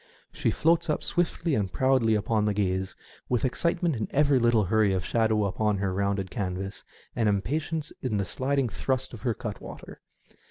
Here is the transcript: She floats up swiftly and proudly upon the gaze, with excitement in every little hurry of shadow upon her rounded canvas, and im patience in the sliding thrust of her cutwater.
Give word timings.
She 0.33 0.49
floats 0.49 0.89
up 0.89 1.03
swiftly 1.03 1.53
and 1.53 1.71
proudly 1.71 2.15
upon 2.15 2.45
the 2.45 2.55
gaze, 2.55 2.95
with 3.29 3.45
excitement 3.45 3.95
in 3.95 4.07
every 4.09 4.39
little 4.39 4.63
hurry 4.63 4.93
of 4.93 5.05
shadow 5.05 5.45
upon 5.45 5.77
her 5.77 5.93
rounded 5.93 6.31
canvas, 6.31 6.83
and 7.15 7.29
im 7.29 7.43
patience 7.43 7.91
in 8.01 8.17
the 8.17 8.25
sliding 8.25 8.67
thrust 8.67 9.13
of 9.13 9.21
her 9.21 9.35
cutwater. 9.35 10.01